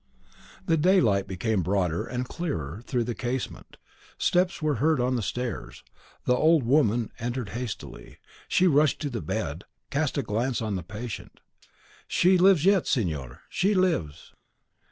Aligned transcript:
The 0.65 0.77
daylight 0.77 1.27
came 1.39 1.61
broader 1.61 2.07
and 2.07 2.27
clearer 2.27 2.81
through 2.87 3.03
the 3.03 3.13
casement; 3.13 3.77
steps 4.17 4.59
were 4.59 4.77
heard 4.81 4.99
on 4.99 5.15
the 5.15 5.21
stairs, 5.21 5.83
the 6.25 6.33
old 6.35 6.63
woman 6.63 7.11
entered 7.19 7.49
hastily; 7.49 8.17
she 8.47 8.65
rushed 8.65 8.99
to 9.01 9.11
the 9.11 9.21
bed, 9.21 9.63
cast 9.91 10.17
a 10.17 10.23
glance 10.23 10.59
on 10.59 10.75
the 10.75 10.81
patient, 10.81 11.39
"She 12.07 12.39
lives 12.39 12.65
yet, 12.65 12.87
signor, 12.87 13.41
she 13.47 13.75
lives!" 13.75 14.33